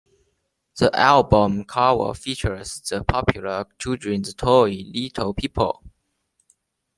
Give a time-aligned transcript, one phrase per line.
[0.79, 5.83] The album cover features the popular children's toy Little People.